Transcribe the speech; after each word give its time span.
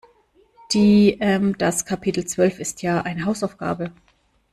Die, 0.73 1.19
ähm, 1.19 1.55
das 1.59 1.85
Kapitel 1.85 2.25
zwölf 2.25 2.59
ist 2.59 2.81
ja 2.81 3.01
eine 3.03 3.25
Hausaufgabe. 3.25 3.91